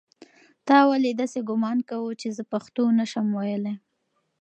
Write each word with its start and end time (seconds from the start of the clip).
تا 0.67 0.77
ولې 0.89 1.11
داسې 1.21 1.39
ګومان 1.49 1.77
کاوه 1.89 2.11
چې 2.21 2.27
زه 2.37 2.43
پښتو 2.51 2.83
نه 2.99 3.05
شم 3.11 3.27
ویلی؟ 3.37 3.73